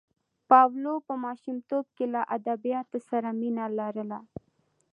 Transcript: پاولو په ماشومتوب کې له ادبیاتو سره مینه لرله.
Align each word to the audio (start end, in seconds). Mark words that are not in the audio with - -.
پاولو 0.49 0.95
په 1.07 1.13
ماشومتوب 1.25 1.85
کې 1.95 2.05
له 2.13 2.21
ادبیاتو 2.35 2.97
سره 3.09 3.29
مینه 3.39 3.65
لرله. 3.77 4.19